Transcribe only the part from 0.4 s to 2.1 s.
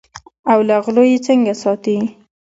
او له غلو یې څنګه ساتې.